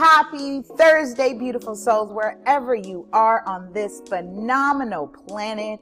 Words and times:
Happy 0.00 0.62
Thursday, 0.62 1.34
beautiful 1.34 1.76
souls, 1.76 2.10
wherever 2.10 2.74
you 2.74 3.06
are 3.12 3.46
on 3.46 3.70
this 3.74 4.00
phenomenal 4.08 5.06
planet. 5.06 5.78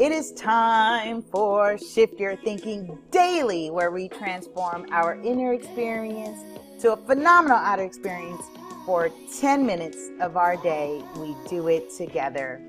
It 0.00 0.10
is 0.10 0.32
time 0.32 1.22
for 1.22 1.78
Shift 1.78 2.18
Your 2.18 2.34
Thinking 2.34 2.98
Daily, 3.12 3.70
where 3.70 3.92
we 3.92 4.08
transform 4.08 4.88
our 4.90 5.14
inner 5.22 5.52
experience 5.52 6.40
to 6.80 6.94
a 6.94 6.96
phenomenal 6.96 7.56
outer 7.56 7.84
experience 7.84 8.42
for 8.84 9.12
10 9.38 9.64
minutes 9.64 10.10
of 10.20 10.36
our 10.36 10.56
day. 10.56 11.00
We 11.18 11.36
do 11.48 11.68
it 11.68 11.88
together. 11.96 12.66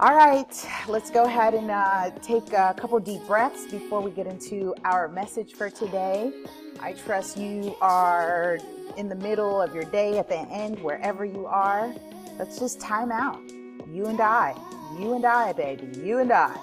All 0.00 0.14
right, 0.14 0.68
let's 0.86 1.08
go 1.08 1.24
ahead 1.24 1.54
and 1.54 1.70
uh, 1.70 2.10
take 2.20 2.52
a 2.52 2.74
couple 2.76 3.00
deep 3.00 3.26
breaths 3.26 3.66
before 3.70 4.02
we 4.02 4.10
get 4.10 4.26
into 4.26 4.74
our 4.84 5.08
message 5.08 5.54
for 5.54 5.70
today. 5.70 6.30
I 6.78 6.92
trust 6.92 7.38
you 7.38 7.74
are 7.80 8.58
in 8.96 9.08
the 9.08 9.14
middle 9.14 9.60
of 9.60 9.74
your 9.74 9.84
day, 9.84 10.18
at 10.18 10.28
the 10.28 10.38
end, 10.48 10.78
wherever 10.80 11.24
you 11.24 11.46
are. 11.46 11.94
Let's 12.38 12.58
just 12.58 12.80
time 12.80 13.12
out. 13.12 13.40
You 13.90 14.06
and 14.06 14.20
I. 14.20 14.54
You 14.98 15.14
and 15.14 15.24
I, 15.24 15.52
baby. 15.52 15.88
You 15.98 16.18
and 16.18 16.32
I. 16.32 16.56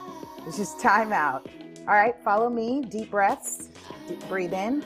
Let's 0.45 0.58
just 0.58 0.80
time 0.80 1.13
out. 1.13 1.48
All 1.81 1.94
right, 1.94 2.16
follow 2.23 2.49
me. 2.49 2.81
Deep 2.81 3.12
breaths. 3.12 3.70
Deep 4.08 4.27
breathe 4.27 4.53
in 4.53 4.84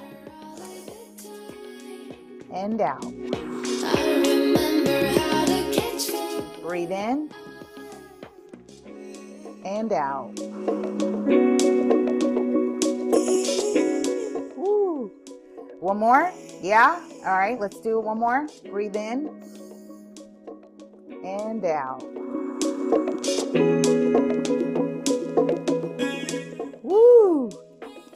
and 2.53 2.81
out. 2.81 3.02
Breathe 6.62 6.91
in 6.91 7.30
and 9.66 9.91
out. 9.94 10.31
One 15.80 16.00
more. 16.00 16.31
Yeah? 16.62 17.00
All 17.26 17.38
right, 17.38 17.59
let's 17.59 17.80
do 17.80 18.00
one 18.00 18.20
more. 18.20 18.48
Breathe 18.70 18.95
in 18.95 19.30
and 21.23 21.64
out. 21.66 22.03
Woo! 26.83 27.50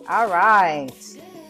All 0.08 0.30
right. 0.30 0.90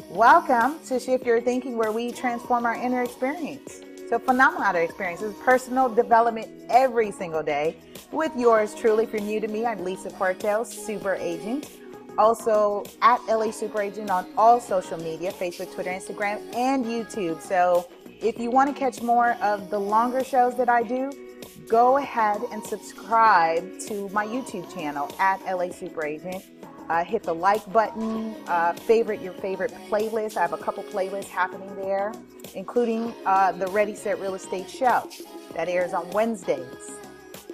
Welcome 0.09 0.79
to 0.87 0.99
Shift 0.99 1.25
Your 1.25 1.41
Thinking, 1.41 1.77
where 1.77 1.91
we 1.91 2.11
transform 2.11 2.65
our 2.65 2.75
inner 2.75 3.03
experience. 3.03 3.81
So, 4.09 4.17
phenomenal 4.17 4.63
outer 4.63 4.79
experiences, 4.81 5.35
personal 5.43 5.87
development 5.87 6.47
every 6.69 7.11
single 7.11 7.43
day 7.43 7.77
with 8.11 8.31
yours 8.35 8.73
truly. 8.73 9.03
If 9.03 9.13
you're 9.13 9.21
new 9.21 9.39
to 9.39 9.47
me, 9.47 9.65
I'm 9.65 9.83
Lisa 9.83 10.09
Portel, 10.09 10.65
super 10.65 11.13
agent 11.15 11.69
also 12.19 12.83
at 13.01 13.19
LA 13.27 13.49
Super 13.49 13.81
Agent 13.81 14.11
on 14.11 14.27
all 14.37 14.59
social 14.59 14.97
media 14.97 15.31
Facebook, 15.31 15.73
Twitter, 15.73 15.89
Instagram, 15.89 16.53
and 16.53 16.85
YouTube. 16.85 17.41
So 17.41 17.89
if 18.21 18.37
you 18.37 18.51
want 18.51 18.73
to 18.73 18.77
catch 18.77 19.01
more 19.01 19.31
of 19.41 19.69
the 19.69 19.79
longer 19.79 20.23
shows 20.23 20.55
that 20.57 20.69
I 20.69 20.83
do, 20.83 21.11
go 21.69 21.97
ahead 21.97 22.41
and 22.51 22.61
subscribe 22.63 23.79
to 23.87 24.09
my 24.09 24.25
YouTube 24.25 24.71
channel 24.73 25.09
at 25.19 25.39
LA 25.45 25.71
Super 25.71 26.05
Agent. 26.05 26.43
Uh, 26.89 27.03
hit 27.03 27.23
the 27.23 27.33
like 27.33 27.71
button, 27.71 28.35
uh, 28.47 28.73
favorite 28.73 29.21
your 29.21 29.33
favorite 29.33 29.71
playlist. 29.89 30.37
I 30.37 30.41
have 30.41 30.53
a 30.53 30.57
couple 30.57 30.83
playlists 30.83 31.27
happening 31.27 31.73
there, 31.75 32.11
including 32.55 33.13
uh, 33.25 33.51
the 33.51 33.67
Ready 33.67 33.95
Set 33.95 34.19
Real 34.19 34.33
Estate 34.33 34.69
Show 34.69 35.07
that 35.53 35.69
airs 35.69 35.93
on 35.93 36.09
Wednesdays. 36.09 36.99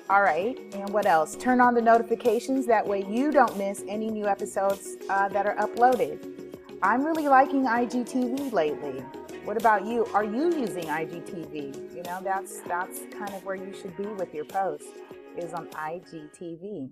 All 0.07 0.21
right, 0.21 0.55
and 0.73 0.87
what 0.89 1.07
else? 1.07 1.35
Turn 1.35 1.59
on 1.59 1.73
the 1.73 1.81
notifications. 1.81 2.67
That 2.67 2.85
way 2.85 3.03
you 3.09 3.31
don't 3.31 3.57
miss 3.57 3.83
any 3.87 4.11
new 4.11 4.27
episodes 4.27 4.97
uh, 5.09 5.29
that 5.29 5.47
are 5.47 5.55
uploaded. 5.55 6.55
I'm 6.83 7.03
really 7.03 7.27
liking 7.27 7.65
IGTV 7.65 8.53
lately. 8.53 8.99
What 9.45 9.57
about 9.57 9.83
you? 9.83 10.05
Are 10.13 10.23
you 10.23 10.55
using 10.55 10.83
IGTV? 10.83 11.95
You 11.95 12.03
know, 12.03 12.19
that's 12.23 12.59
that's 12.67 12.99
kind 13.17 13.33
of 13.33 13.43
where 13.45 13.55
you 13.55 13.73
should 13.73 13.97
be 13.97 14.05
with 14.05 14.31
your 14.31 14.45
posts 14.45 14.89
is 15.37 15.53
on 15.53 15.65
IGTV. 15.69 16.91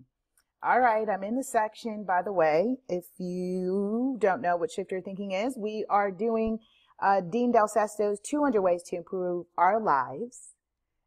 All 0.63 0.79
right, 0.79 1.07
I'm 1.07 1.23
in 1.23 1.35
the 1.35 1.43
section, 1.43 2.05
by 2.05 2.23
the 2.23 2.33
way. 2.33 2.77
If 2.89 3.05
you 3.19 4.17
don't 4.19 4.41
know 4.41 4.57
what 4.57 4.71
Shift 4.71 4.91
Your 4.91 5.01
Thinking 5.01 5.33
is, 5.33 5.55
we 5.55 5.85
are 5.87 6.09
doing 6.09 6.57
uh, 6.99 7.21
Dean 7.21 7.51
Del 7.51 7.67
Sesto's 7.67 8.19
200 8.21 8.59
Ways 8.59 8.81
to 8.87 8.95
Improve 8.95 9.45
Our 9.55 9.79
Lives 9.79 10.53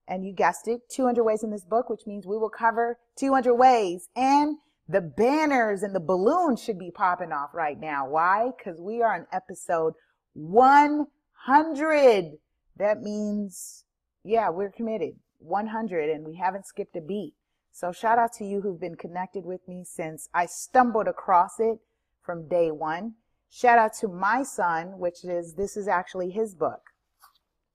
and 0.08 0.24
you 0.24 0.32
guessed 0.32 0.68
it, 0.68 0.88
200 0.90 1.24
ways 1.24 1.42
in 1.42 1.50
this 1.50 1.64
book, 1.64 1.90
which 1.90 2.06
means 2.06 2.26
we 2.26 2.38
will 2.38 2.50
cover 2.50 2.98
200 3.16 3.54
ways. 3.54 4.08
And 4.14 4.58
the 4.88 5.00
banners 5.00 5.82
and 5.82 5.94
the 5.94 6.00
balloons 6.00 6.62
should 6.62 6.78
be 6.78 6.90
popping 6.90 7.32
off 7.32 7.54
right 7.54 7.78
now. 7.78 8.08
Why? 8.08 8.50
Because 8.56 8.80
we 8.80 9.02
are 9.02 9.14
on 9.14 9.26
episode 9.32 9.94
100. 10.34 12.38
That 12.76 13.02
means, 13.02 13.84
yeah, 14.22 14.50
we're 14.50 14.70
committed. 14.70 15.16
100, 15.38 16.08
and 16.08 16.24
we 16.24 16.36
haven't 16.36 16.66
skipped 16.66 16.96
a 16.96 17.00
beat. 17.00 17.34
So 17.72 17.92
shout 17.92 18.18
out 18.18 18.32
to 18.34 18.44
you 18.44 18.62
who've 18.62 18.80
been 18.80 18.96
connected 18.96 19.44
with 19.44 19.66
me 19.68 19.84
since 19.84 20.28
I 20.32 20.46
stumbled 20.46 21.08
across 21.08 21.58
it 21.58 21.78
from 22.22 22.48
day 22.48 22.70
one. 22.70 23.14
Shout 23.50 23.78
out 23.78 23.92
to 24.00 24.08
my 24.08 24.42
son, 24.42 24.98
which 24.98 25.24
is, 25.24 25.54
this 25.54 25.76
is 25.76 25.86
actually 25.86 26.30
his 26.30 26.54
book. 26.54 26.80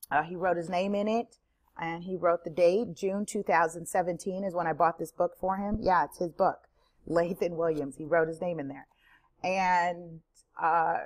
Uh, 0.10 0.24
he 0.24 0.36
wrote 0.36 0.58
his 0.58 0.70
name 0.70 0.96
in 0.96 1.08
it 1.08 1.38
and 1.80 2.04
he 2.04 2.16
wrote 2.16 2.44
the 2.44 2.50
date 2.50 2.94
June 2.96 3.26
2017 3.26 4.44
is 4.44 4.54
when 4.54 4.68
I 4.68 4.74
bought 4.74 5.00
this 5.00 5.12
book 5.12 5.34
for 5.40 5.58
him. 5.58 5.78
Yeah, 5.82 6.06
it's 6.06 6.20
his 6.20 6.32
book, 6.32 6.68
Lathan 7.08 7.52
Williams. 7.52 7.96
He 7.98 8.06
wrote 8.06 8.28
his 8.28 8.42
name 8.42 8.60
in 8.60 8.68
there, 8.68 8.88
and 9.44 10.22
uh, 10.62 10.98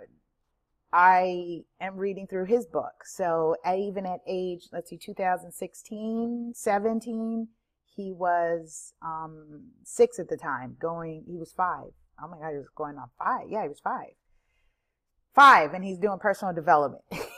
I 0.91 1.63
am 1.81 1.97
reading 1.97 2.27
through 2.27 2.45
his 2.45 2.65
book. 2.65 3.03
So 3.05 3.57
even 3.67 4.05
at 4.05 4.21
age, 4.27 4.67
let's 4.71 4.89
see, 4.89 4.97
2016, 4.97 6.53
17, 6.55 7.47
he 7.95 8.11
was 8.11 8.93
um, 9.01 9.71
six 9.83 10.19
at 10.19 10.29
the 10.29 10.37
time. 10.37 10.77
Going, 10.79 11.23
he 11.27 11.37
was 11.37 11.51
five. 11.51 11.91
Oh 12.21 12.27
my 12.27 12.37
God, 12.37 12.51
he 12.51 12.57
was 12.57 12.69
going 12.75 12.97
on 12.97 13.09
five. 13.17 13.47
Yeah, 13.49 13.63
he 13.63 13.69
was 13.69 13.81
five. 13.81 14.11
Five, 15.33 15.73
and 15.73 15.83
he's 15.83 15.97
doing 15.97 16.17
personal 16.17 16.53
development. 16.53 17.03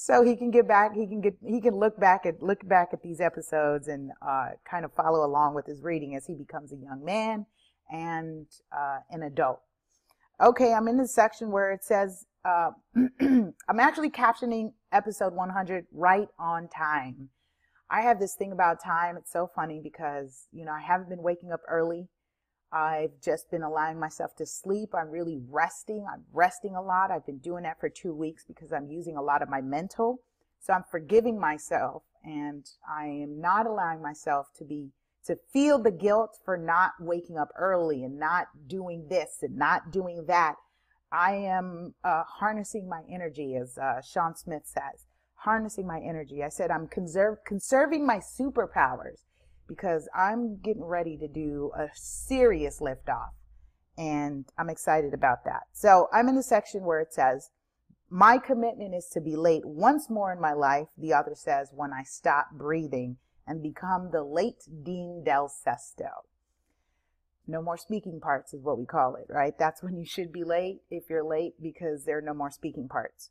so 0.00 0.22
he 0.22 0.36
can 0.36 0.52
get 0.52 0.68
back 0.68 0.94
he 0.94 1.08
can 1.08 1.20
get 1.20 1.36
he 1.44 1.60
can 1.60 1.74
look 1.74 1.98
back 1.98 2.24
at 2.24 2.40
look 2.40 2.66
back 2.68 2.90
at 2.92 3.02
these 3.02 3.20
episodes 3.20 3.88
and 3.88 4.12
uh, 4.22 4.50
kind 4.64 4.84
of 4.84 4.92
follow 4.92 5.26
along 5.26 5.54
with 5.54 5.66
his 5.66 5.82
reading 5.82 6.14
as 6.14 6.24
he 6.24 6.34
becomes 6.34 6.72
a 6.72 6.76
young 6.76 7.04
man 7.04 7.44
and 7.90 8.46
uh, 8.72 8.98
an 9.10 9.24
adult. 9.24 9.60
Okay 10.40 10.72
i'm 10.72 10.86
in 10.86 10.98
the 10.98 11.08
section 11.08 11.50
where 11.50 11.72
it 11.72 11.82
says 11.82 12.26
uh, 12.44 12.70
i'm 13.20 13.80
actually 13.80 14.08
captioning 14.08 14.72
episode 14.92 15.32
100 15.34 15.86
right 15.92 16.28
on 16.38 16.68
time. 16.68 17.30
I 17.90 18.02
have 18.02 18.20
this 18.20 18.34
thing 18.34 18.52
about 18.52 18.84
time. 18.84 19.16
It's 19.16 19.32
so 19.32 19.50
funny 19.52 19.80
because 19.82 20.46
you 20.52 20.64
know 20.64 20.72
i 20.72 20.80
haven't 20.80 21.08
been 21.08 21.22
waking 21.22 21.50
up 21.50 21.62
early 21.66 22.06
I've 22.72 23.20
just 23.22 23.50
been 23.50 23.62
allowing 23.62 23.98
myself 23.98 24.36
to 24.36 24.46
sleep. 24.46 24.94
I'm 24.94 25.10
really 25.10 25.40
resting. 25.48 26.06
I'm 26.12 26.24
resting 26.32 26.74
a 26.76 26.82
lot. 26.82 27.10
I've 27.10 27.24
been 27.24 27.38
doing 27.38 27.62
that 27.62 27.80
for 27.80 27.88
two 27.88 28.14
weeks 28.14 28.44
because 28.46 28.72
I'm 28.72 28.90
using 28.90 29.16
a 29.16 29.22
lot 29.22 29.42
of 29.42 29.48
my 29.48 29.60
mental. 29.60 30.20
So 30.60 30.72
I'm 30.72 30.84
forgiving 30.90 31.40
myself 31.40 32.02
and 32.24 32.68
I 32.88 33.06
am 33.06 33.40
not 33.40 33.66
allowing 33.66 34.02
myself 34.02 34.48
to 34.58 34.64
be, 34.64 34.90
to 35.24 35.38
feel 35.52 35.78
the 35.78 35.90
guilt 35.90 36.36
for 36.44 36.56
not 36.56 36.92
waking 37.00 37.38
up 37.38 37.48
early 37.56 38.04
and 38.04 38.18
not 38.18 38.48
doing 38.66 39.06
this 39.08 39.38
and 39.42 39.56
not 39.56 39.90
doing 39.90 40.26
that. 40.26 40.56
I 41.10 41.32
am 41.36 41.94
uh, 42.04 42.24
harnessing 42.24 42.86
my 42.86 43.02
energy, 43.10 43.56
as 43.56 43.78
uh, 43.78 44.02
Sean 44.02 44.36
Smith 44.36 44.64
says, 44.66 45.06
harnessing 45.36 45.86
my 45.86 46.00
energy. 46.00 46.44
I 46.44 46.50
said 46.50 46.70
I'm 46.70 46.86
conserve, 46.86 47.38
conserving 47.46 48.04
my 48.04 48.18
superpowers 48.18 49.24
because 49.68 50.08
I'm 50.14 50.56
getting 50.56 50.84
ready 50.84 51.16
to 51.18 51.28
do 51.28 51.70
a 51.78 51.88
serious 51.94 52.80
liftoff 52.80 53.30
and 53.96 54.46
I'm 54.56 54.70
excited 54.70 55.12
about 55.12 55.44
that. 55.44 55.64
So 55.72 56.08
I'm 56.12 56.28
in 56.28 56.36
the 56.36 56.42
section 56.42 56.84
where 56.84 57.00
it 57.00 57.12
says, 57.12 57.50
my 58.10 58.38
commitment 58.38 58.94
is 58.94 59.06
to 59.12 59.20
be 59.20 59.36
late 59.36 59.66
once 59.66 60.08
more 60.08 60.32
in 60.32 60.40
my 60.40 60.54
life, 60.54 60.88
the 60.96 61.12
author 61.12 61.34
says, 61.34 61.70
when 61.74 61.92
I 61.92 62.04
stop 62.04 62.52
breathing 62.52 63.18
and 63.46 63.62
become 63.62 64.10
the 64.10 64.22
late 64.22 64.62
Dean 64.82 65.22
Del 65.24 65.48
Sesto. 65.48 66.24
No 67.46 67.62
more 67.62 67.76
speaking 67.76 68.20
parts 68.20 68.54
is 68.54 68.62
what 68.62 68.78
we 68.78 68.86
call 68.86 69.16
it, 69.16 69.26
right? 69.28 69.54
That's 69.58 69.82
when 69.82 69.96
you 69.96 70.04
should 70.04 70.32
be 70.32 70.44
late 70.44 70.80
if 70.90 71.04
you're 71.10 71.24
late 71.24 71.54
because 71.60 72.04
there 72.04 72.18
are 72.18 72.22
no 72.22 72.34
more 72.34 72.50
speaking 72.50 72.88
parts. 72.88 73.30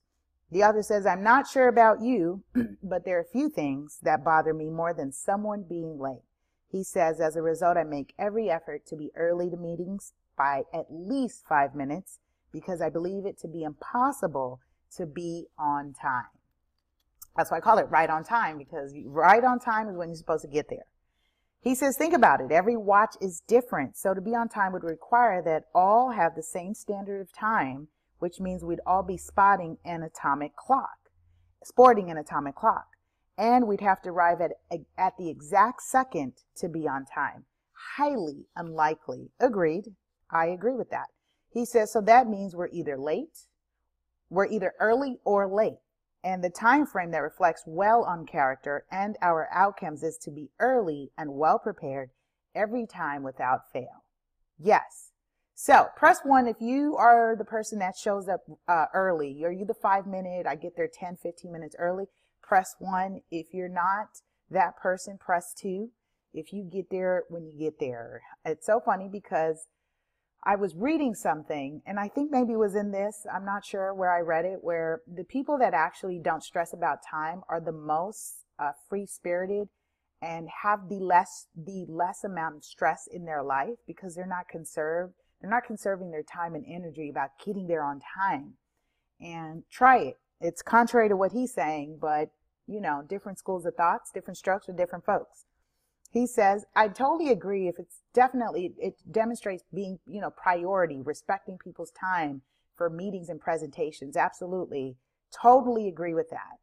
The 0.52 0.64
author 0.64 0.82
says, 0.82 1.06
I'm 1.06 1.24
not 1.24 1.48
sure 1.48 1.68
about 1.68 2.02
you, 2.02 2.44
but 2.84 3.06
there 3.06 3.18
are 3.18 3.22
a 3.22 3.32
few 3.32 3.50
things 3.50 4.00
that 4.04 4.24
bother 4.24 4.54
me 4.54 4.70
more 4.70 4.94
than 4.94 5.12
someone 5.12 5.66
being 5.68 6.00
late. 6.00 6.24
He 6.70 6.84
says, 6.84 7.20
as 7.20 7.36
a 7.36 7.42
result, 7.42 7.78
I 7.78 7.84
make 7.84 8.14
every 8.20 8.50
effort 8.50 8.86
to 8.88 8.96
be 8.96 9.12
early 9.16 9.50
to 9.50 9.58
meetings 9.58 10.14
by 10.38 10.64
at 10.74 10.88
least 10.90 11.46
five 11.48 11.74
minutes 11.76 12.20
because 12.52 12.82
I 12.82 12.90
believe 12.90 13.26
it 13.26 13.40
to 13.40 13.48
be 13.48 13.64
impossible 13.64 14.60
to 14.98 15.06
be 15.06 15.48
on 15.58 15.94
time. 15.94 16.26
That's 17.36 17.52
why 17.52 17.58
I 17.58 17.62
call 17.62 17.78
it 17.78 17.90
right 17.90 18.10
on 18.10 18.24
time 18.24 18.58
because 18.58 18.94
right 19.06 19.44
on 19.44 19.60
time 19.60 19.90
is 19.90 19.96
when 19.96 20.10
you're 20.10 20.16
supposed 20.16 20.44
to 20.44 20.50
get 20.50 20.70
there. 20.70 20.86
He 21.62 21.76
says, 21.76 21.98
think 21.98 22.14
about 22.14 22.42
it. 22.42 22.52
Every 22.52 22.78
watch 22.78 23.16
is 23.22 23.42
different. 23.48 23.98
So 23.98 24.14
to 24.14 24.22
be 24.22 24.36
on 24.36 24.50
time 24.50 24.74
would 24.74 24.84
require 24.84 25.42
that 25.44 25.66
all 25.74 26.12
have 26.12 26.36
the 26.36 26.44
same 26.44 26.74
standard 26.74 27.22
of 27.22 27.34
time, 27.34 27.88
which 28.20 28.40
means 28.40 28.64
we'd 28.64 28.80
all 28.86 29.04
be 29.04 29.18
spotting 29.18 29.78
an 29.84 30.04
atomic 30.04 30.56
clock. 30.56 30.98
sporting 31.64 32.10
an 32.10 32.18
atomic 32.18 32.56
clock. 32.56 32.97
And 33.38 33.68
we'd 33.68 33.82
have 33.82 34.02
to 34.02 34.10
arrive 34.10 34.42
at, 34.42 34.54
at 34.98 35.18
the 35.18 35.30
exact 35.30 35.84
second 35.84 36.34
to 36.58 36.68
be 36.68 36.88
on 36.88 37.06
time. 37.06 37.46
Highly 37.96 38.48
unlikely. 38.56 39.30
Agreed. 39.40 39.96
I 40.32 40.48
agree 40.48 40.76
with 40.76 40.90
that. 40.90 41.08
He 41.52 41.66
says, 41.66 41.92
so 41.92 42.02
that 42.02 42.28
means 42.28 42.56
we're 42.56 42.68
either 42.68 42.98
late, 42.98 43.46
we're 44.30 44.48
either 44.48 44.74
early 44.80 45.20
or 45.24 45.48
late. 45.48 45.80
And 46.24 46.44
the 46.44 46.50
time 46.50 46.86
frame 46.86 47.12
that 47.12 47.20
reflects 47.20 47.64
well 47.66 48.04
on 48.04 48.26
character 48.26 48.86
and 48.92 49.18
our 49.22 49.48
outcomes 49.54 50.04
is 50.04 50.18
to 50.24 50.32
be 50.32 50.50
early 50.60 51.12
and 51.18 51.36
well 51.36 51.60
prepared 51.60 52.10
every 52.54 52.86
time 52.86 53.24
without 53.24 53.72
fail. 53.72 54.04
Yes. 54.60 55.12
So 55.56 55.88
press 55.96 56.20
one 56.24 56.48
if 56.48 56.58
you 56.60 56.96
are 56.98 57.36
the 57.36 57.46
person 57.46 57.80
that 57.80 57.96
shows 57.96 58.28
up 58.28 58.42
uh, 58.68 58.86
early. 58.94 59.44
Are 59.44 59.52
you 59.52 59.66
the 59.66 59.74
five 59.74 60.06
minute? 60.06 60.46
I 60.46 60.56
get 60.56 60.76
there 60.76 60.90
10, 60.92 61.18
15 61.18 61.52
minutes 61.52 61.76
early. 61.80 62.06
Press 62.48 62.76
one. 62.80 63.22
If 63.30 63.54
you're 63.54 63.70
not 63.70 64.22
that 64.50 64.78
person, 64.78 65.18
press 65.18 65.54
two. 65.54 65.90
If 66.34 66.54
you 66.54 66.64
get 66.64 66.90
there 66.90 67.24
when 67.30 67.46
you 67.46 67.54
get 67.58 67.80
there. 67.80 68.22
It's 68.46 68.66
so 68.66 68.80
funny 68.80 69.10
because 69.12 69.68
I 70.44 70.56
was 70.56 70.76
reading 70.76 71.14
something, 71.14 71.82
and 71.86 72.00
I 72.00 72.08
think 72.08 72.32
maybe 72.32 72.54
it 72.54 72.60
was 72.60 72.76
in 72.76 72.92
this, 72.92 73.26
I'm 73.34 73.44
not 73.44 73.66
sure 73.66 73.94
where 73.94 74.16
I 74.16 74.22
read 74.22 74.46
it, 74.46 74.60
where 74.62 75.02
the 75.12 75.24
people 75.24 75.58
that 75.58 75.74
actually 75.74 76.20
don't 76.20 76.44
stress 76.44 76.74
about 76.74 77.00
time 77.10 77.42
are 77.50 77.60
the 77.60 77.74
most 77.74 78.46
uh, 78.60 78.72
free 78.88 79.06
spirited 79.06 79.68
and 80.22 80.48
have 80.64 80.90
the 80.90 81.00
less 81.00 81.48
the 81.56 81.86
less 81.88 82.24
amount 82.24 82.56
of 82.56 82.64
stress 82.64 83.08
in 83.12 83.26
their 83.26 83.44
life 83.44 83.78
because 83.86 84.16
they're 84.16 84.26
not 84.26 84.48
conserved 84.48 85.14
they're 85.40 85.50
not 85.50 85.64
conserving 85.64 86.10
their 86.10 86.24
time 86.24 86.56
and 86.56 86.66
energy 86.68 87.10
about 87.10 87.30
getting 87.44 87.68
there 87.68 87.84
on 87.84 88.02
time 88.16 88.54
and 89.22 89.64
try 89.70 89.98
it 89.98 90.18
it's 90.42 90.62
contrary 90.62 91.08
to 91.08 91.16
what 91.16 91.32
he's 91.34 91.54
saying 91.54 91.98
but 92.02 92.30
you 92.68 92.82
know 92.82 93.04
different 93.08 93.38
schools 93.38 93.66
of 93.66 93.76
thoughts 93.76 94.12
different 94.14 94.38
strokes 94.38 94.66
for 94.66 94.74
different 94.74 95.06
folks 95.06 95.46
he 96.12 96.26
says 96.28 96.66
i 96.76 96.88
totally 96.88 97.30
agree 97.30 97.68
if 97.68 97.80
it's 97.80 98.02
definitely 98.14 98.74
it 98.78 98.96
demonstrates 99.12 99.64
being 99.74 100.00
you 100.08 100.22
know 100.22 100.30
priority 100.32 101.02
respecting 101.02 101.58
people's 101.58 101.92
time 101.92 102.42
for 102.76 102.90
meetings 102.90 103.30
and 103.30 103.40
presentations 103.40 104.16
absolutely 104.16 104.96
totally 105.32 105.88
agree 105.88 106.14
with 106.14 106.30
that 106.30 106.58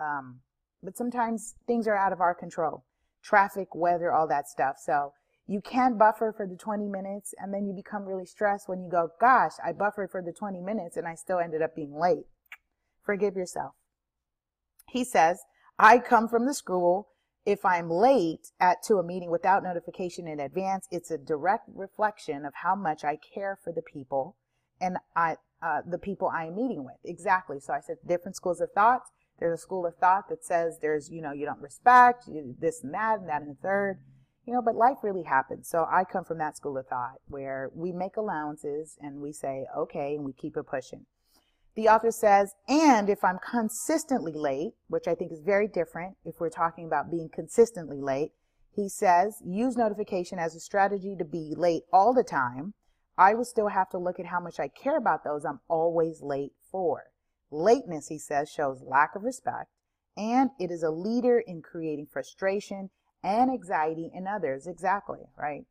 um, 0.00 0.40
but 0.84 0.96
sometimes 0.96 1.54
things 1.66 1.88
are 1.88 1.96
out 1.96 2.12
of 2.12 2.20
our 2.20 2.34
control. 2.34 2.84
Traffic, 3.22 3.74
weather, 3.74 4.12
all 4.12 4.28
that 4.28 4.48
stuff. 4.48 4.76
So 4.78 5.12
you 5.46 5.60
can't 5.60 5.98
buffer 5.98 6.32
for 6.36 6.46
the 6.46 6.56
20 6.56 6.88
minutes 6.88 7.34
and 7.38 7.52
then 7.52 7.66
you 7.66 7.72
become 7.72 8.04
really 8.04 8.26
stressed 8.26 8.68
when 8.68 8.82
you 8.82 8.90
go, 8.90 9.08
gosh, 9.20 9.52
I 9.64 9.72
buffered 9.72 10.10
for 10.10 10.22
the 10.22 10.32
20 10.32 10.60
minutes 10.60 10.96
and 10.96 11.06
I 11.06 11.14
still 11.14 11.38
ended 11.38 11.62
up 11.62 11.74
being 11.74 11.94
late. 11.94 12.26
Forgive 13.02 13.36
yourself. 13.36 13.72
He 14.94 15.02
says, 15.02 15.42
I 15.76 15.98
come 15.98 16.28
from 16.28 16.46
the 16.46 16.54
school. 16.54 17.08
If 17.44 17.64
I'm 17.64 17.90
late 17.90 18.52
at 18.60 18.84
to 18.84 18.98
a 18.98 19.02
meeting 19.02 19.28
without 19.28 19.64
notification 19.64 20.28
in 20.28 20.38
advance, 20.38 20.86
it's 20.88 21.10
a 21.10 21.18
direct 21.18 21.68
reflection 21.74 22.44
of 22.46 22.54
how 22.62 22.76
much 22.76 23.02
I 23.02 23.18
care 23.34 23.58
for 23.64 23.72
the 23.72 23.82
people 23.82 24.36
and 24.80 24.98
I, 25.16 25.34
uh, 25.60 25.80
the 25.84 25.98
people 25.98 26.28
I 26.28 26.44
am 26.44 26.54
meeting 26.54 26.84
with. 26.84 26.94
Exactly. 27.02 27.58
So 27.58 27.72
I 27.72 27.80
said 27.80 27.96
different 28.06 28.36
schools 28.36 28.60
of 28.60 28.70
thought. 28.70 29.02
There's 29.40 29.58
a 29.58 29.62
school 29.62 29.84
of 29.84 29.96
thought 29.96 30.28
that 30.28 30.44
says 30.44 30.78
there's, 30.80 31.10
you 31.10 31.20
know, 31.20 31.32
you 31.32 31.44
don't 31.44 31.60
respect 31.60 32.26
this 32.60 32.84
and 32.84 32.94
that 32.94 33.18
and 33.18 33.28
that 33.28 33.42
and 33.42 33.50
the 33.50 33.60
third, 33.60 33.98
you 34.46 34.54
know, 34.54 34.62
but 34.62 34.76
life 34.76 34.98
really 35.02 35.24
happens. 35.24 35.68
So 35.68 35.88
I 35.90 36.04
come 36.04 36.24
from 36.24 36.38
that 36.38 36.56
school 36.56 36.78
of 36.78 36.86
thought 36.86 37.18
where 37.26 37.68
we 37.74 37.90
make 37.90 38.16
allowances 38.16 38.96
and 39.00 39.20
we 39.20 39.32
say, 39.32 39.66
okay, 39.76 40.14
and 40.14 40.24
we 40.24 40.32
keep 40.32 40.56
it 40.56 40.68
pushing. 40.68 41.06
The 41.76 41.88
author 41.88 42.12
says, 42.12 42.54
and 42.68 43.08
if 43.08 43.24
I'm 43.24 43.38
consistently 43.38 44.32
late, 44.32 44.74
which 44.88 45.08
I 45.08 45.14
think 45.14 45.32
is 45.32 45.40
very 45.40 45.66
different 45.66 46.16
if 46.24 46.38
we're 46.38 46.50
talking 46.50 46.86
about 46.86 47.10
being 47.10 47.28
consistently 47.28 48.00
late, 48.00 48.32
he 48.74 48.88
says, 48.88 49.42
use 49.44 49.76
notification 49.76 50.38
as 50.38 50.54
a 50.54 50.60
strategy 50.60 51.16
to 51.16 51.24
be 51.24 51.54
late 51.56 51.82
all 51.92 52.12
the 52.12 52.24
time. 52.24 52.74
I 53.16 53.34
will 53.34 53.44
still 53.44 53.68
have 53.68 53.90
to 53.90 53.98
look 53.98 54.18
at 54.18 54.26
how 54.26 54.40
much 54.40 54.58
I 54.58 54.68
care 54.68 54.96
about 54.96 55.24
those 55.24 55.44
I'm 55.44 55.60
always 55.68 56.22
late 56.22 56.52
for. 56.70 57.04
Lateness, 57.50 58.08
he 58.08 58.18
says, 58.18 58.50
shows 58.50 58.82
lack 58.82 59.14
of 59.14 59.22
respect, 59.22 59.70
and 60.16 60.50
it 60.58 60.70
is 60.70 60.82
a 60.82 60.90
leader 60.90 61.38
in 61.38 61.62
creating 61.62 62.06
frustration 62.06 62.90
and 63.22 63.50
anxiety 63.50 64.10
in 64.12 64.26
others. 64.26 64.66
Exactly, 64.66 65.20
right? 65.38 65.64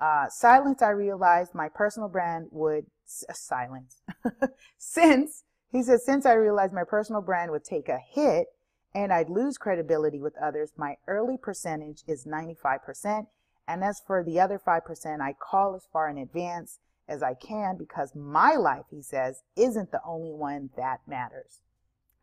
Uh, 0.00 0.28
silence, 0.28 0.82
I 0.82 0.90
realized 0.90 1.54
my 1.54 1.68
personal 1.68 2.08
brand 2.08 2.48
would, 2.50 2.86
silence. 3.06 4.02
since, 4.78 5.44
he 5.70 5.82
says, 5.82 6.04
since 6.04 6.26
I 6.26 6.34
realized 6.34 6.72
my 6.72 6.84
personal 6.84 7.22
brand 7.22 7.50
would 7.50 7.64
take 7.64 7.88
a 7.88 7.98
hit 7.98 8.46
and 8.94 9.12
I'd 9.12 9.30
lose 9.30 9.58
credibility 9.58 10.20
with 10.20 10.34
others, 10.36 10.72
my 10.76 10.96
early 11.06 11.36
percentage 11.36 12.02
is 12.06 12.26
95%. 12.26 13.26
And 13.66 13.84
as 13.84 14.02
for 14.06 14.22
the 14.22 14.40
other 14.40 14.60
5%, 14.64 15.20
I 15.20 15.34
call 15.34 15.74
as 15.74 15.86
far 15.92 16.08
in 16.08 16.18
advance 16.18 16.78
as 17.08 17.22
I 17.22 17.34
can 17.34 17.76
because 17.76 18.14
my 18.14 18.54
life, 18.54 18.84
he 18.90 19.02
says, 19.02 19.42
isn't 19.56 19.92
the 19.92 20.00
only 20.04 20.32
one 20.32 20.70
that 20.76 21.00
matters. 21.06 21.60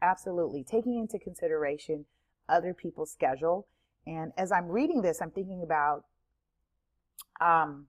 Absolutely. 0.01 0.63
Taking 0.63 0.97
into 0.97 1.19
consideration 1.19 2.05
other 2.47 2.73
people's 2.73 3.11
schedule. 3.11 3.67
And 4.05 4.31
as 4.37 4.51
I'm 4.51 4.67
reading 4.67 5.01
this, 5.01 5.21
I'm 5.21 5.31
thinking 5.31 5.61
about 5.63 6.05
um, 7.41 7.87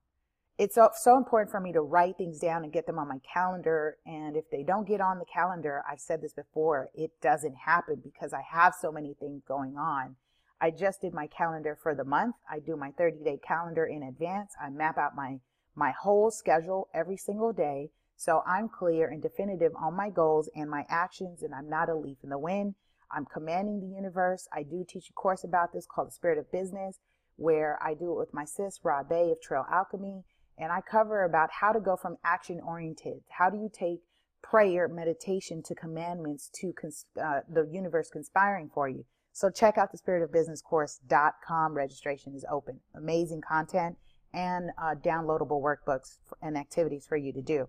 it's 0.61 0.75
so, 0.75 0.91
so 0.95 1.17
important 1.17 1.51
for 1.51 1.61
me 1.61 1.73
to 1.73 1.81
write 1.81 2.19
things 2.19 2.39
down 2.39 2.65
and 2.65 2.73
get 2.73 2.87
them 2.87 2.99
on 2.99 3.09
my 3.09 3.19
calendar. 3.33 3.97
And 4.05 4.37
if 4.37 4.51
they 4.51 4.62
don't 4.62 4.87
get 4.87 5.01
on 5.01 5.19
the 5.19 5.25
calendar, 5.25 5.83
I've 5.91 6.01
said 6.01 6.23
this 6.23 6.35
before, 6.35 6.91
it 6.95 7.12
doesn't 7.21 7.57
happen 7.57 8.01
because 8.05 8.33
I 8.33 8.43
have 8.43 8.75
so 8.79 8.93
many 8.93 9.15
things 9.15 9.43
going 9.47 9.77
on. 9.77 10.17
I 10.61 10.71
just 10.71 11.01
did 11.01 11.15
my 11.15 11.27
calendar 11.27 11.79
for 11.83 11.95
the 11.95 12.05
month. 12.05 12.37
I 12.49 12.59
do 12.59 12.77
my 12.77 12.91
30 12.91 13.25
day 13.25 13.39
calendar 13.43 13.87
in 13.87 14.03
advance. 14.03 14.53
I 14.62 14.71
map 14.71 14.99
out 14.99 15.17
my 15.17 15.41
my 15.75 15.93
whole 15.93 16.31
schedule 16.31 16.89
every 16.93 17.17
single 17.17 17.53
day 17.53 17.91
so 18.21 18.43
I'm 18.47 18.69
clear 18.69 19.09
and 19.09 19.23
definitive 19.23 19.73
on 19.75 19.97
my 19.97 20.11
goals 20.11 20.51
and 20.55 20.69
my 20.69 20.85
actions, 20.91 21.43
and 21.43 21.55
I'm 21.55 21.71
not 21.71 21.89
a 21.89 21.95
leaf 21.95 22.19
in 22.23 22.29
the 22.29 22.37
wind. 22.37 22.75
I'm 23.11 23.25
commanding 23.25 23.81
the 23.81 23.97
universe. 23.97 24.47
I 24.53 24.62
do 24.62 24.85
teach 24.87 25.09
a 25.09 25.15
course 25.15 25.43
about 25.43 25.73
this 25.73 25.87
called 25.87 26.09
The 26.09 26.12
Spirit 26.12 26.37
of 26.37 26.53
Business, 26.53 26.99
where 27.37 27.79
I 27.83 27.95
do 27.95 28.12
it 28.12 28.19
with 28.19 28.35
my 28.35 28.45
sis, 28.45 28.79
Rob 28.83 29.09
Bay 29.09 29.31
of 29.31 29.41
Trail 29.41 29.65
Alchemy, 29.73 30.25
and 30.61 30.71
I 30.71 30.83
cover 30.83 31.25
about 31.25 31.51
how 31.51 31.73
to 31.73 31.81
go 31.81 31.97
from 31.97 32.19
action 32.23 32.61
oriented. 32.61 33.23
How 33.31 33.49
do 33.49 33.57
you 33.57 33.71
take 33.73 34.01
prayer, 34.43 34.89
meditation 34.89 35.62
to 35.65 35.75
commandments 35.75 36.51
to 36.61 36.73
uh, 37.21 37.41
the 37.49 37.67
universe 37.73 38.11
conspiring 38.11 38.71
for 38.73 38.89
you? 38.89 39.05
So 39.33 39.49
check 39.49 39.79
out 39.79 39.90
the 39.90 39.99
spiritofbusinesscourse.com. 39.99 41.75
Registration 41.75 42.35
is 42.35 42.45
open. 42.50 42.81
Amazing 42.95 43.40
content 43.40 43.97
and 44.35 44.71
uh, 44.81 44.95
downloadable 44.95 45.62
workbooks 45.62 46.19
and 46.43 46.57
activities 46.57 47.07
for 47.09 47.17
you 47.17 47.33
to 47.33 47.43
do. 47.43 47.69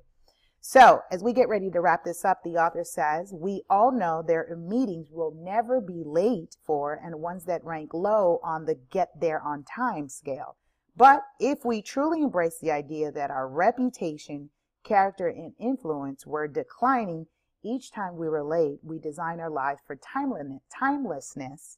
So 0.59 1.01
as 1.09 1.23
we 1.23 1.33
get 1.33 1.49
ready 1.49 1.71
to 1.71 1.81
wrap 1.81 2.03
this 2.03 2.23
up, 2.23 2.43
the 2.43 2.57
author 2.57 2.83
says, 2.83 3.33
we 3.33 3.63
all 3.67 3.91
know 3.91 4.23
there 4.25 4.45
are 4.47 4.55
meetings 4.55 5.07
we'll 5.09 5.33
never 5.35 5.81
be 5.81 6.03
late 6.05 6.55
for 6.63 6.99
and 7.03 7.15
ones 7.15 7.45
that 7.45 7.63
rank 7.63 7.93
low 7.93 8.39
on 8.43 8.65
the 8.65 8.75
get 8.91 9.09
there 9.19 9.41
on 9.41 9.63
time 9.63 10.07
scale. 10.07 10.57
But 10.95 11.23
if 11.39 11.63
we 11.63 11.81
truly 11.81 12.21
embrace 12.21 12.59
the 12.59 12.71
idea 12.71 13.11
that 13.11 13.31
our 13.31 13.47
reputation, 13.47 14.49
character, 14.83 15.27
and 15.27 15.53
influence 15.59 16.25
were 16.25 16.47
declining 16.47 17.27
each 17.63 17.91
time 17.91 18.17
we 18.17 18.27
were 18.27 18.43
late, 18.43 18.79
we 18.83 18.99
design 18.99 19.39
our 19.39 19.49
life 19.49 19.79
for 19.85 19.95
timeliness, 19.95 20.61
timelessness, 20.71 21.77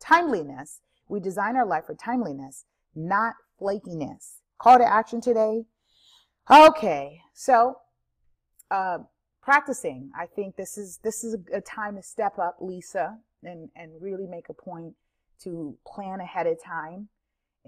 timeliness. 0.00 0.80
We 1.08 1.20
design 1.20 1.56
our 1.56 1.66
life 1.66 1.86
for 1.86 1.94
timeliness, 1.94 2.64
not 2.94 3.34
flakiness. 3.60 4.40
Call 4.58 4.78
to 4.78 4.84
action 4.84 5.20
today. 5.20 5.64
Okay, 6.50 7.20
so 7.34 7.76
uh, 8.70 8.98
practicing. 9.42 10.10
I 10.18 10.26
think 10.26 10.56
this 10.56 10.76
is 10.76 10.98
this 11.02 11.24
is 11.24 11.36
a 11.52 11.60
time 11.60 11.96
to 11.96 12.02
step 12.02 12.38
up, 12.38 12.56
Lisa, 12.60 13.18
and 13.42 13.68
and 13.76 13.92
really 14.00 14.26
make 14.26 14.48
a 14.48 14.54
point 14.54 14.94
to 15.44 15.76
plan 15.86 16.20
ahead 16.20 16.46
of 16.46 16.62
time. 16.62 17.08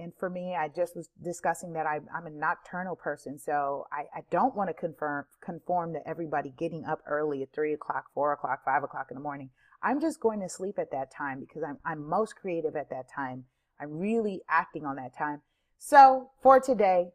And 0.01 0.15
for 0.19 0.31
me, 0.31 0.57
I 0.59 0.69
just 0.69 0.97
was 0.97 1.11
discussing 1.23 1.75
that 1.75 1.85
I, 1.85 2.01
I'm 2.17 2.27
a 2.27 2.31
nocturnal 2.31 2.97
person, 2.97 3.39
so 3.39 3.87
I, 3.93 4.05
I 4.17 4.23
don't 4.31 4.57
want 4.57 4.71
to 4.71 4.75
confirm 4.75 5.27
conform 5.43 5.93
to 5.93 6.09
everybody 6.09 6.55
getting 6.57 6.87
up 6.87 7.01
early 7.07 7.43
at 7.43 7.53
three 7.53 7.75
o'clock, 7.75 8.07
four 8.15 8.33
o'clock, 8.33 8.65
five 8.65 8.83
o'clock 8.83 9.09
in 9.11 9.17
the 9.17 9.23
morning. 9.23 9.51
I'm 9.83 10.01
just 10.01 10.19
going 10.19 10.41
to 10.41 10.49
sleep 10.49 10.79
at 10.79 10.91
that 10.93 11.13
time 11.15 11.39
because 11.39 11.63
I'm 11.63 11.77
I'm 11.85 12.09
most 12.09 12.35
creative 12.37 12.77
at 12.77 12.89
that 12.89 13.11
time. 13.15 13.45
I'm 13.79 13.99
really 13.99 14.41
acting 14.49 14.87
on 14.87 14.97
that 14.97 15.17
time. 15.17 15.43
So 15.79 16.31
for 16.43 16.61
today, 16.61 17.11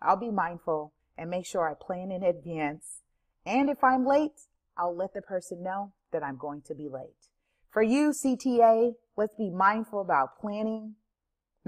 I'll 0.00 0.16
be 0.16 0.30
mindful 0.30 0.92
and 1.16 1.30
make 1.30 1.44
sure 1.46 1.68
I 1.68 1.74
plan 1.74 2.12
in 2.12 2.22
advance. 2.22 3.02
And 3.44 3.68
if 3.68 3.82
I'm 3.82 4.06
late, 4.06 4.46
I'll 4.76 4.94
let 4.94 5.12
the 5.12 5.22
person 5.22 5.64
know 5.64 5.92
that 6.12 6.22
I'm 6.22 6.36
going 6.36 6.62
to 6.68 6.74
be 6.74 6.88
late. 6.88 7.30
For 7.70 7.82
you, 7.82 8.10
CTA, 8.10 8.94
let's 9.16 9.34
be 9.34 9.50
mindful 9.50 10.00
about 10.00 10.38
planning, 10.40 10.94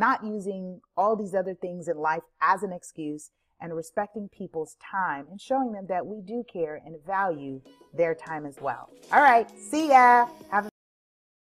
not 0.00 0.24
using 0.24 0.80
all 0.96 1.14
these 1.14 1.34
other 1.34 1.54
things 1.54 1.86
in 1.86 1.96
life 1.96 2.22
as 2.40 2.64
an 2.64 2.72
excuse, 2.72 3.30
and 3.60 3.76
respecting 3.76 4.28
people's 4.28 4.76
time 4.80 5.26
and 5.30 5.40
showing 5.40 5.72
them 5.72 5.86
that 5.88 6.06
we 6.06 6.20
do 6.22 6.42
care 6.50 6.80
and 6.84 6.96
value 7.06 7.60
their 7.92 8.14
time 8.14 8.46
as 8.46 8.56
well. 8.60 8.88
All 9.12 9.20
right, 9.20 9.48
see 9.50 9.88
ya. 9.88 10.26
Have 10.50 10.68